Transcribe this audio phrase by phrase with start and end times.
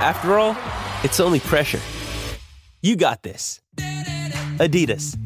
[0.00, 0.56] After all,
[1.02, 1.80] it's only pressure.
[2.82, 3.60] You got this.
[4.58, 5.16] Adidas.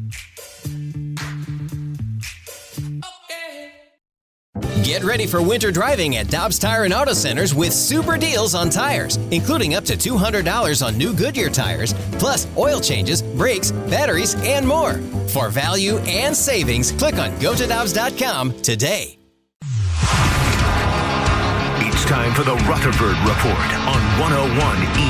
[4.83, 8.69] Get ready for winter driving at Dobbs Tire and Auto Centers with super deals on
[8.69, 14.67] tires, including up to $200 on new Goodyear tires, plus oil changes, brakes, batteries, and
[14.67, 14.95] more.
[15.29, 19.17] For value and savings, click on gotodobbs.com today.
[22.03, 24.59] It's time for the Rutherford Report on 101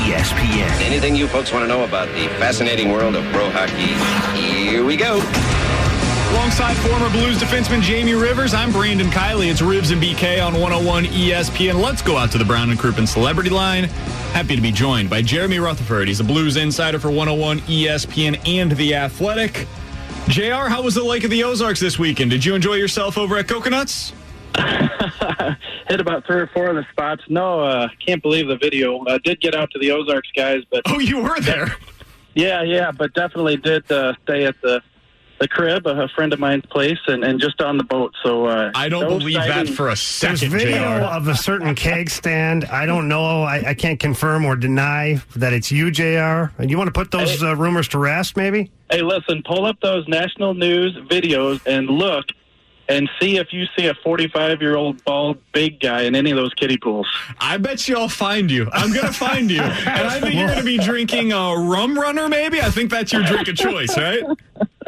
[0.06, 0.70] ESPN.
[0.80, 3.94] Anything you folks want to know about the fascinating world of pro hockey?
[4.40, 5.14] Here we go.
[6.30, 9.50] Alongside former Blues defenseman Jamie Rivers, I'm Brandon Kiley.
[9.50, 11.82] It's Ribs and BK on 101 ESPN.
[11.82, 13.84] Let's go out to the Brown and Crouppen Celebrity Line.
[14.32, 16.06] Happy to be joined by Jeremy Rutherford.
[16.06, 19.66] He's a Blues insider for 101 ESPN and The Athletic.
[20.28, 22.30] JR, how was the Lake of the Ozarks this weekend?
[22.30, 24.12] Did you enjoy yourself over at Coconuts?
[25.88, 27.22] Hit about three or four of the spots.
[27.28, 29.04] No, uh, can't believe the video.
[29.06, 31.76] I did get out to the Ozarks guys, but Oh, you were there.
[32.34, 34.80] yeah, yeah, but definitely did uh, stay at the
[35.40, 38.14] the crib, a friend of mine's place, and, and just on the boat.
[38.22, 40.38] So uh, I don't no believe that for a second.
[40.38, 41.04] There's second, video JR.
[41.04, 42.64] of a certain keg stand.
[42.66, 43.42] I don't know.
[43.42, 46.52] I, I can't confirm or deny that it's you, Jr.
[46.58, 48.70] And you want to put those uh, rumors to rest, maybe?
[48.90, 52.26] Hey, listen, pull up those national news videos and look.
[52.88, 56.36] And see if you see a 45 year old bald big guy in any of
[56.36, 57.08] those kiddie pools.
[57.38, 58.68] I bet you I'll find you.
[58.72, 59.62] I'm going to find you.
[59.62, 62.60] And I think you're going to be drinking a rum runner, maybe?
[62.60, 64.22] I think that's your drink of choice, right?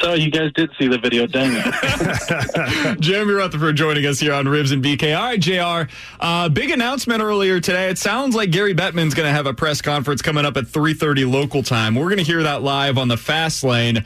[0.00, 3.00] So you guys did see the video, dang it.
[3.00, 5.16] Jeremy Rutherford joining us here on Ribs and BK.
[5.16, 5.92] All right, JR.
[6.20, 7.90] Uh, big announcement earlier today.
[7.90, 11.30] It sounds like Gary Bettman's going to have a press conference coming up at 3.30
[11.30, 11.94] local time.
[11.94, 14.04] We're going to hear that live on the fast lane.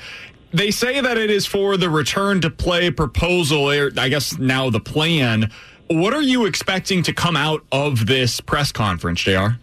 [0.53, 4.69] They say that it is for the return to play proposal, or I guess now
[4.71, 5.51] the plan.
[5.89, 9.59] What are you expecting to come out of this press conference, JR?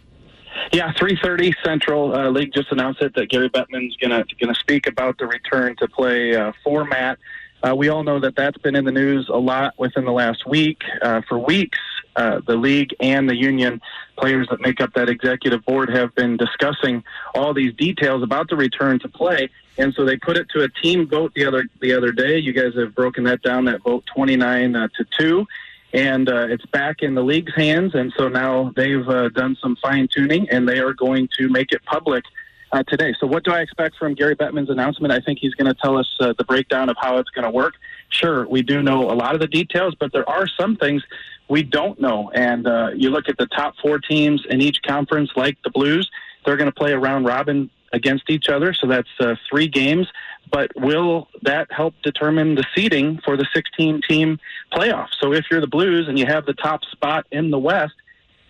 [0.72, 5.18] Yeah, 3:30 Central uh, League just announced it that Gary Bettman's gonna gonna speak about
[5.18, 7.18] the return to play uh, format.
[7.62, 10.48] Uh, we all know that that's been in the news a lot within the last
[10.48, 10.82] week.
[11.02, 11.80] Uh, for weeks,
[12.16, 13.82] uh, the league and the union
[14.18, 17.04] players that make up that executive board have been discussing
[17.36, 20.70] all these details about the return to play, and so they put it to a
[20.82, 22.38] team vote the other the other day.
[22.38, 23.66] You guys have broken that down.
[23.66, 25.48] That vote 29 uh, to two
[25.94, 27.96] and uh, it's back in the league's hands.
[27.96, 31.72] And so now they've uh, done some fine tuning, and they are going to make
[31.72, 32.24] it public
[32.72, 33.16] uh, today.
[33.20, 35.12] So, what do I expect from Gary Bettman's announcement?
[35.12, 37.52] I think he's going to tell us uh, the breakdown of how it's going to
[37.52, 37.74] work.
[38.10, 41.04] Sure, we do know a lot of the details, but there are some things
[41.50, 42.32] we don't know.
[42.34, 46.10] And uh, you look at the top four teams in each conference, like the Blues,
[46.46, 48.74] they're going to play a round robin against each other.
[48.74, 50.08] So that's uh, three games.
[50.52, 54.40] But will that help determine the seeding for the 16 team
[54.72, 55.10] playoff?
[55.20, 57.94] So if you're the Blues and you have the top spot in the West,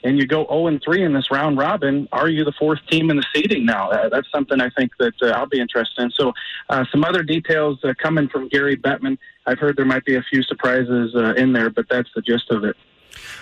[0.04, 3.10] and you go 0 and 3 in this round robin, are you the fourth team
[3.10, 3.90] in the seeding now?
[3.90, 6.12] Uh, that's something I think that uh, I'll be interested in.
[6.12, 6.34] So,
[6.70, 9.18] uh, some other details uh, coming from Gary Bettman.
[9.46, 12.52] I've heard there might be a few surprises uh, in there, but that's the gist
[12.52, 12.76] of it.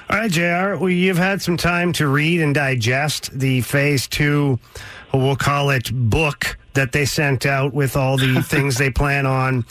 [0.10, 4.60] All right, JR, well, you've had some time to read and digest the phase two,
[5.14, 9.66] we'll call it book that they sent out with all the things they plan on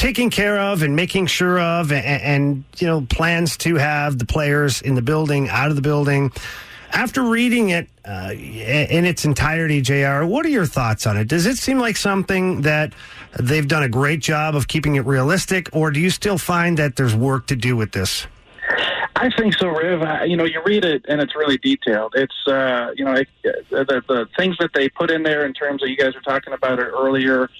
[0.00, 4.24] taking care of and making sure of and, and, you know plans to have the
[4.24, 6.32] players in the building out of the building
[6.92, 11.44] after reading it uh, in its entirety jr what are your thoughts on it does
[11.44, 12.94] it seem like something that
[13.38, 16.96] they've done a great job of keeping it realistic or do you still find that
[16.96, 18.26] there's work to do with this
[19.16, 20.00] I think so, Riv.
[20.26, 22.14] You know, you read it and it's really detailed.
[22.16, 25.82] It's, uh, you know, it, the, the things that they put in there in terms
[25.82, 27.50] of you guys were talking about it earlier,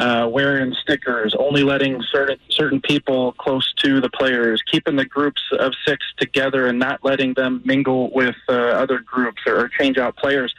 [0.00, 5.42] uh, wearing stickers, only letting certain certain people close to the players, keeping the groups
[5.58, 10.16] of six together and not letting them mingle with uh, other groups or, change out
[10.16, 10.54] players.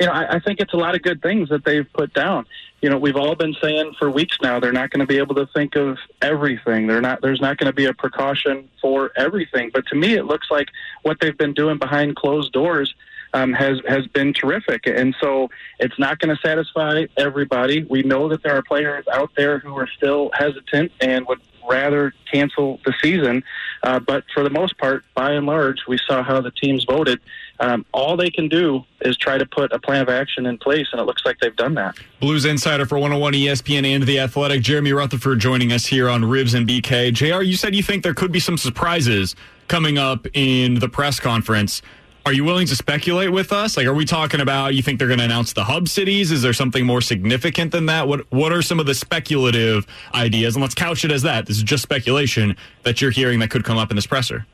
[0.00, 2.46] You know, I, I think it's a lot of good things that they've put down.
[2.80, 5.34] You know, we've all been saying for weeks now they're not going to be able
[5.34, 6.86] to think of everything.
[6.86, 7.20] They're not.
[7.20, 9.70] There's not going to be a precaution for everything.
[9.74, 10.68] But to me, it looks like
[11.02, 12.94] what they've been doing behind closed doors
[13.34, 14.86] um, has has been terrific.
[14.86, 17.84] And so it's not going to satisfy everybody.
[17.84, 22.12] We know that there are players out there who are still hesitant and would rather
[22.32, 23.42] cancel the season.
[23.82, 27.20] Uh, but for the most part, by and large, we saw how the teams voted.
[27.58, 30.86] Um, all they can do is try to put a plan of action in place,
[30.92, 31.96] and it looks like they've done that.
[32.20, 36.54] Blues insider for 101 ESPN and The Athletic, Jeremy Rutherford, joining us here on Ribs
[36.54, 37.12] and BK.
[37.12, 39.34] JR, you said you think there could be some surprises
[39.68, 41.82] coming up in the press conference.
[42.26, 43.76] Are you willing to speculate with us?
[43.76, 46.32] Like, are we talking about you think they're going to announce the hub cities?
[46.32, 48.08] Is there something more significant than that?
[48.08, 50.56] What What are some of the speculative ideas?
[50.56, 51.46] And let's couch it as that.
[51.46, 54.44] This is just speculation that you're hearing that could come up in this presser.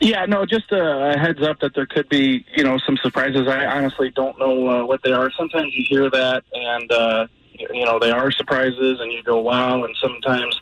[0.00, 3.46] Yeah, no, just a heads up that there could be, you know, some surprises.
[3.46, 5.30] I honestly don't know uh, what they are.
[5.32, 9.84] Sometimes you hear that, and uh, you know, they are surprises, and you go, "Wow!"
[9.84, 10.58] And sometimes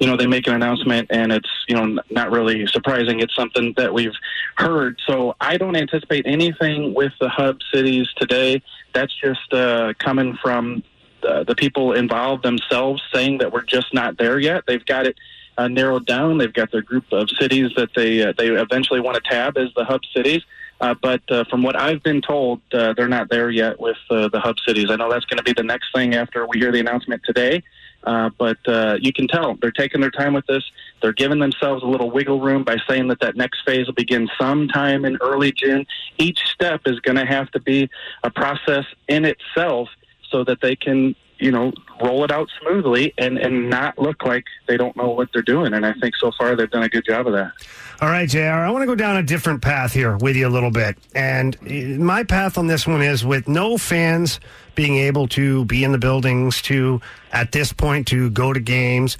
[0.00, 3.20] you know, they make an announcement and it's, you know, not really surprising.
[3.20, 4.14] It's something that we've
[4.56, 4.98] heard.
[5.06, 8.62] So I don't anticipate anything with the hub cities today.
[8.94, 10.82] That's just uh, coming from
[11.22, 14.64] uh, the people involved themselves saying that we're just not there yet.
[14.66, 15.16] They've got it
[15.58, 16.38] uh, narrowed down.
[16.38, 19.68] They've got their group of cities that they uh, they eventually want to tab as
[19.76, 20.42] the hub cities.
[20.80, 24.28] Uh, but uh, from what I've been told, uh, they're not there yet with uh,
[24.28, 24.86] the hub cities.
[24.90, 27.62] I know that's going to be the next thing after we hear the announcement today.
[28.04, 30.64] Uh, but uh, you can tell they're taking their time with this.
[31.02, 34.28] They're giving themselves a little wiggle room by saying that that next phase will begin
[34.38, 35.86] sometime in early June.
[36.18, 37.90] Each step is going to have to be
[38.22, 39.88] a process in itself
[40.30, 41.72] so that they can, you know,
[42.02, 45.72] roll it out smoothly and, and not look like they don't know what they're doing.
[45.74, 47.52] And I think so far they've done a good job of that.
[48.00, 50.48] All right, JR, I want to go down a different path here with you a
[50.48, 50.96] little bit.
[51.14, 54.40] And my path on this one is with no fans
[54.74, 57.00] being able to be in the buildings, to,
[57.32, 59.18] at this point, to go to games.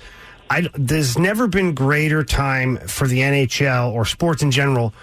[0.49, 4.95] I, there's never been greater time for the NHL or sports in general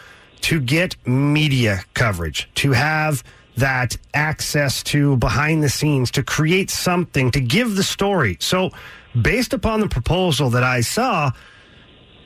[0.41, 3.23] to get media coverage, to have
[3.57, 8.37] that access to behind the scenes, to create something, to give the story.
[8.39, 8.71] So,
[9.19, 11.31] based upon the proposal that I saw,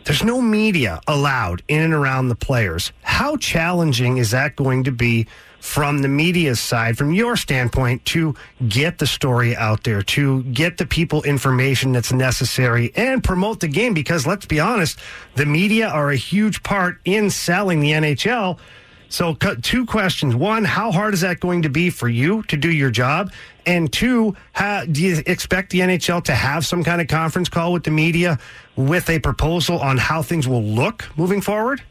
[0.04, 2.92] there's no media allowed in and around the players.
[3.02, 5.28] How challenging is that going to be
[5.60, 8.36] from the media side, from your standpoint, to
[8.68, 13.68] get the story out there, to get the people information that's necessary and promote the
[13.68, 13.94] game?
[13.94, 15.00] Because let's be honest,
[15.36, 18.58] the media are a huge part in selling the NHL.
[19.12, 20.38] So, two questions.
[20.38, 23.34] One, how hard is that going to be for you to do your job?
[23.66, 27.74] And two, how, do you expect the NHL to have some kind of conference call
[27.74, 28.40] with the media
[28.78, 31.84] with a proposal on how things will look moving forward?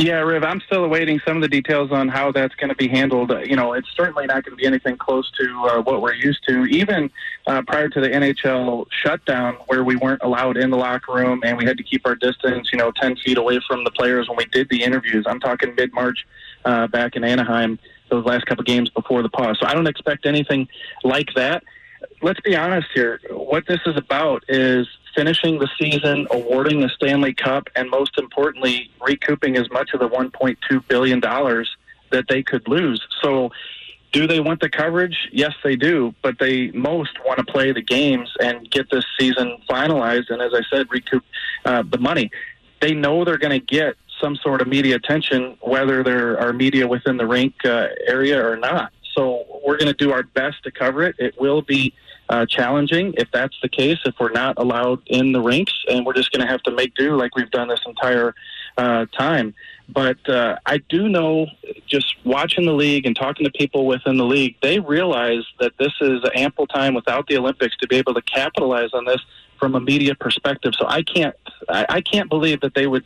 [0.00, 2.88] Yeah, Riv, I'm still awaiting some of the details on how that's going to be
[2.88, 3.32] handled.
[3.44, 6.42] You know, it's certainly not going to be anything close to uh, what we're used
[6.48, 6.64] to.
[6.64, 7.10] Even
[7.46, 11.58] uh, prior to the NHL shutdown, where we weren't allowed in the locker room and
[11.58, 14.38] we had to keep our distance, you know, 10 feet away from the players when
[14.38, 15.26] we did the interviews.
[15.28, 16.26] I'm talking mid March
[16.64, 17.78] uh, back in Anaheim,
[18.10, 19.58] those last couple games before the pause.
[19.60, 20.66] So I don't expect anything
[21.04, 21.62] like that.
[22.22, 23.18] Let's be honest here.
[23.30, 28.90] What this is about is finishing the season, awarding the Stanley Cup, and most importantly,
[29.00, 33.00] recouping as much of the $1.2 billion that they could lose.
[33.22, 33.50] So,
[34.12, 35.28] do they want the coverage?
[35.30, 39.58] Yes, they do, but they most want to play the games and get this season
[39.68, 40.30] finalized.
[40.30, 41.22] And as I said, recoup
[41.64, 42.30] uh, the money.
[42.80, 46.88] They know they're going to get some sort of media attention, whether there are media
[46.88, 48.92] within the rink uh, area or not.
[49.20, 51.14] So we're going to do our best to cover it.
[51.18, 51.92] It will be
[52.30, 56.14] uh, challenging if that's the case, if we're not allowed in the rinks, and we're
[56.14, 58.34] just going to have to make do like we've done this entire
[58.78, 59.52] uh, time.
[59.90, 61.48] But uh, I do know,
[61.86, 65.92] just watching the league and talking to people within the league, they realize that this
[66.00, 69.20] is ample time without the Olympics to be able to capitalize on this
[69.58, 70.72] from a media perspective.
[70.78, 71.36] So I can't,
[71.68, 73.04] I, I can't believe that they would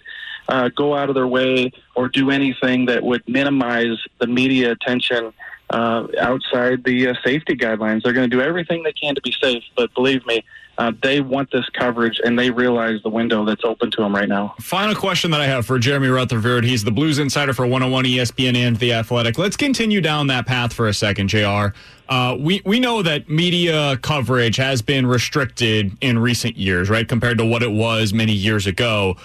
[0.49, 5.33] uh, go out of their way or do anything that would minimize the media attention
[5.75, 8.05] uh, outside the uh, safety guidelines.
[8.05, 10.45] They're going to do everything they can to be safe, but believe me,
[10.79, 14.29] uh, they want this coverage and they realize the window that's open to them right
[14.29, 14.55] now.
[14.61, 16.65] Final question that I have for Jeremy Rutherford.
[16.65, 19.37] He's the Blues insider for 101 ESPN and The Athletic.
[19.37, 21.75] Let's continue down that path for a second, JR.
[22.09, 27.39] Uh, we, we know that media coverage has been restricted in recent years, right, compared
[27.39, 29.17] to what it was many years ago.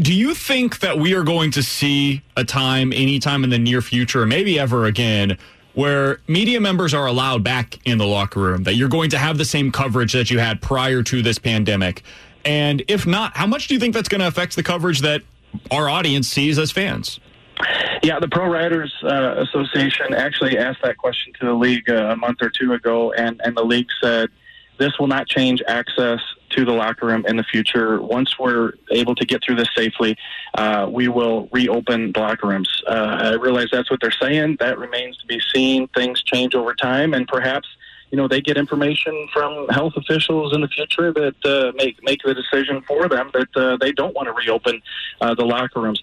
[0.00, 3.80] Do you think that we are going to see a time, anytime in the near
[3.80, 5.38] future, or maybe ever again,
[5.76, 9.36] where media members are allowed back in the locker room, that you're going to have
[9.36, 12.02] the same coverage that you had prior to this pandemic?
[12.46, 15.20] And if not, how much do you think that's going to affect the coverage that
[15.70, 17.20] our audience sees as fans?
[18.02, 22.16] Yeah, the Pro Writers uh, Association actually asked that question to the league uh, a
[22.16, 24.30] month or two ago, and, and the league said
[24.78, 28.00] this will not change access to the locker room in the future.
[28.00, 30.16] Once we're able to get through this safely,
[30.54, 32.82] uh, we will reopen the locker rooms.
[32.86, 34.56] Uh, I realize that's what they're saying.
[34.60, 35.88] That remains to be seen.
[35.88, 37.68] Things change over time, and perhaps
[38.10, 42.22] you know they get information from health officials in the future that uh, make make
[42.22, 44.80] the decision for them that uh, they don't want to reopen
[45.20, 46.02] uh, the locker rooms.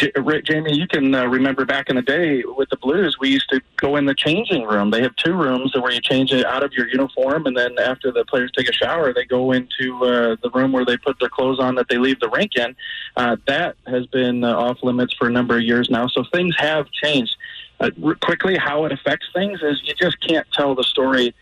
[0.00, 3.50] J- Jamie, you can uh, remember back in the day with the Blues, we used
[3.50, 4.90] to go in the changing room.
[4.90, 8.10] They have two rooms where you change it out of your uniform, and then after
[8.10, 11.28] the players take a shower, they go into uh, the room where they put their
[11.28, 12.74] clothes on that they leave the rink in.
[13.18, 16.54] Uh, that has been uh, off limits for a number of years now, so things
[16.56, 17.36] have changed.
[17.78, 17.90] Uh,
[18.22, 21.34] quickly, how it affects things is you just can't tell the story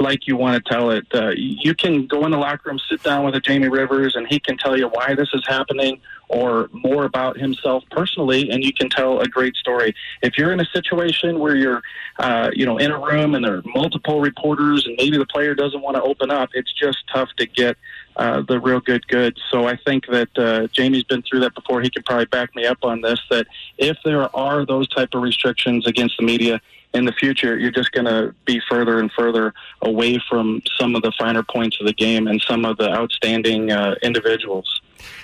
[0.00, 1.06] like you want to tell it.
[1.12, 4.26] Uh, you can go in the locker room, sit down with a Jamie Rivers, and
[4.28, 8.72] he can tell you why this is happening or more about himself personally, and you
[8.72, 9.94] can tell a great story.
[10.22, 11.82] If you're in a situation where you're,
[12.18, 15.54] uh, you know, in a room and there are multiple reporters, and maybe the player
[15.54, 17.76] doesn't want to open up, it's just tough to get
[18.16, 19.40] uh, the real good goods.
[19.50, 21.82] So I think that uh, Jamie's been through that before.
[21.82, 23.20] He can probably back me up on this.
[23.30, 23.46] That
[23.78, 26.60] if there are those type of restrictions against the media
[26.94, 31.02] in the future, you're just going to be further and further away from some of
[31.02, 34.80] the finer points of the game and some of the outstanding uh, individuals.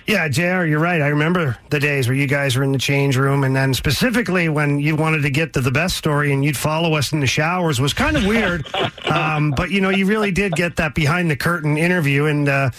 [0.07, 1.01] Yeah, JR, you're right.
[1.01, 4.49] I remember the days where you guys were in the change room, and then specifically
[4.49, 7.27] when you wanted to get to the best story and you'd follow us in the
[7.27, 8.67] showers was kind of weird.
[9.05, 12.71] um, but, you know, you really did get that behind the curtain interview, and, uh,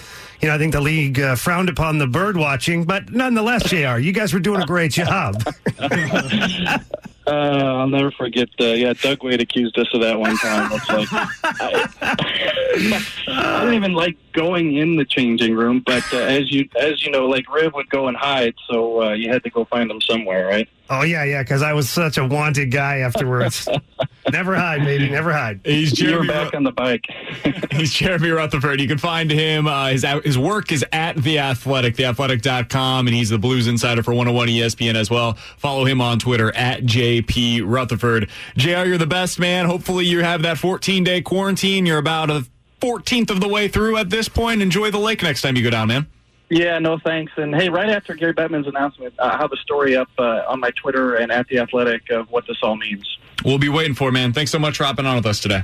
[0.41, 3.97] you know, I think the league uh, frowned upon the bird watching, but nonetheless, JR,
[3.97, 5.41] you guys were doing a great job.
[7.31, 8.49] Uh, I'll never forget.
[8.59, 10.69] Yeah, Doug Weight accused us of that one time.
[10.73, 11.87] It's like I,
[13.27, 17.11] I didn't even like going in the changing room, but uh, as you as you
[17.11, 20.01] know, like Riv would go and hide, so uh, you had to go find him
[20.01, 20.67] somewhere, right?
[20.93, 23.65] Oh, yeah, yeah, because I was such a wanted guy afterwards.
[24.33, 25.61] never hide, baby, never hide.
[25.63, 26.27] He's You were Jeremy.
[26.27, 27.05] back on the bike.
[27.71, 28.81] He's Jeremy Rutherford.
[28.81, 29.67] You can find him.
[29.67, 34.11] Uh, his his work is at The Athletic, theathletic.com, and he's the Blues insider for
[34.13, 35.35] 101 ESPN as well.
[35.57, 38.29] Follow him on Twitter at JP Rutherford.
[38.57, 39.67] JR, you're the best man.
[39.67, 41.85] Hopefully, you have that 14 day quarantine.
[41.85, 42.45] You're about a
[42.81, 44.61] 14th of the way through at this point.
[44.61, 46.07] Enjoy the lake next time you go down, man.
[46.49, 47.31] Yeah, no thanks.
[47.37, 50.59] And hey, right after Gary Bettman's announcement, uh, I'll have a story up uh, on
[50.59, 53.07] my Twitter and at the Athletic of what this all means.
[53.45, 54.33] We'll be waiting for it, man.
[54.33, 55.63] Thanks so much for hopping on with us today.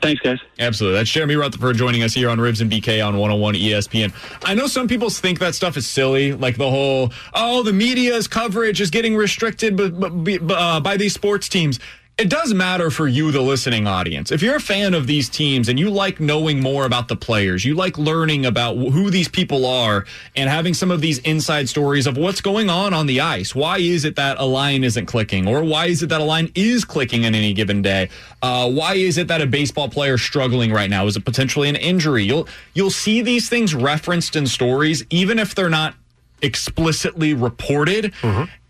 [0.00, 0.38] Thanks, guys.
[0.60, 0.98] Absolutely.
[0.98, 4.12] That's Jeremy Rutherford joining us here on Ribs and BK on 101 ESPN.
[4.44, 8.28] I know some people think that stuff is silly, like the whole, oh, the media's
[8.28, 11.80] coverage is getting restricted b- b- b- uh, by these sports teams.
[12.18, 14.32] It does matter for you, the listening audience.
[14.32, 17.64] If you're a fan of these teams and you like knowing more about the players,
[17.64, 22.08] you like learning about who these people are and having some of these inside stories
[22.08, 23.54] of what's going on on the ice.
[23.54, 25.46] Why is it that a line isn't clicking?
[25.46, 28.08] Or why is it that a line is clicking in any given day?
[28.42, 31.06] Uh, why is it that a baseball player struggling right now?
[31.06, 32.24] Is it potentially an injury?
[32.24, 35.94] You'll you'll see these things referenced in stories, even if they're not
[36.42, 38.12] explicitly reported.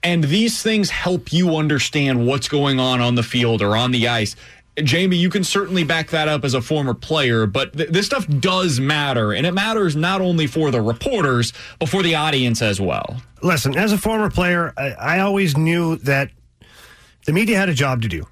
[0.02, 4.06] And these things help you understand what's going on on the field or on the
[4.08, 4.36] ice.
[4.76, 8.28] Jamie, you can certainly back that up as a former player, but th- this stuff
[8.28, 9.32] does matter.
[9.32, 13.20] And it matters not only for the reporters, but for the audience as well.
[13.42, 16.30] Listen, as a former player, I, I always knew that
[17.26, 18.24] the media had a job to do.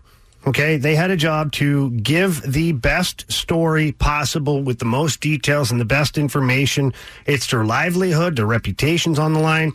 [0.46, 5.72] Okay, they had a job to give the best story possible with the most details
[5.72, 6.94] and the best information.
[7.26, 9.72] It's their livelihood, their reputation's on the line.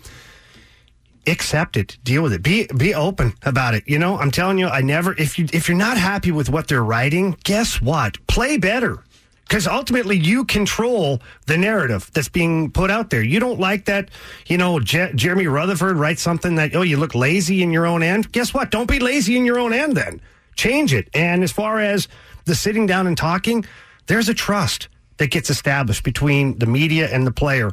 [1.28, 3.84] Accept it, deal with it, be be open about it.
[3.86, 6.70] You know, I'm telling you, I never if you if you're not happy with what
[6.70, 8.26] they're writing, guess what?
[8.28, 9.04] Play better.
[9.48, 13.22] Because ultimately, you control the narrative that's being put out there.
[13.22, 14.08] You don't like that,
[14.48, 18.02] you know, Je- Jeremy Rutherford writes something that, oh, you look lazy in your own
[18.02, 18.32] end.
[18.32, 18.72] Guess what?
[18.72, 20.22] Don't be lazy in your own end then.
[20.56, 21.10] Change it.
[21.14, 22.08] And as far as
[22.46, 23.66] the sitting down and talking,
[24.08, 27.72] there's a trust that gets established between the media and the player.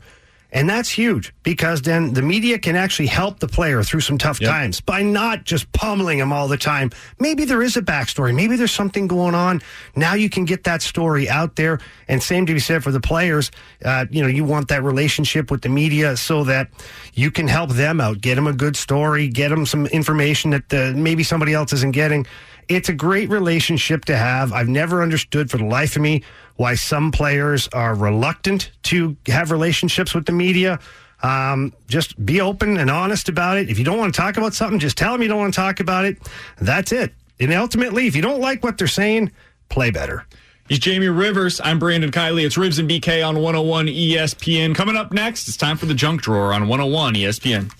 [0.50, 4.40] And that's huge because then the media can actually help the player through some tough
[4.40, 4.50] Yep.
[4.50, 6.90] times by not just pummeling him all the time.
[7.20, 8.34] Maybe there is a backstory.
[8.34, 9.60] Maybe there's something going on.
[9.94, 11.80] Now you can get that story out there.
[12.08, 13.50] And same to be said for the players.
[13.84, 16.68] Uh, you know, you want that relationship with the media so that
[17.12, 20.72] you can help them out, get them a good story, get them some information that
[20.72, 22.26] uh, maybe somebody else isn't getting.
[22.68, 24.52] It's a great relationship to have.
[24.52, 26.22] I've never understood for the life of me
[26.56, 30.78] why some players are reluctant to have relationships with the media.
[31.22, 33.70] Um, just be open and honest about it.
[33.70, 35.60] If you don't want to talk about something, just tell them you don't want to
[35.60, 36.18] talk about it.
[36.60, 37.14] That's it.
[37.40, 39.32] And ultimately, if you don't like what they're saying,
[39.68, 40.26] play better.
[40.68, 41.62] He's Jamie Rivers.
[41.64, 42.44] I'm Brandon Kiley.
[42.44, 44.74] It's Ribs and BK on 101 ESPN.
[44.74, 47.72] Coming up next, it's time for the junk drawer on 101 ESPN.